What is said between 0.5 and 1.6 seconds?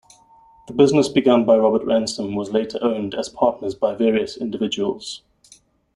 The business begun by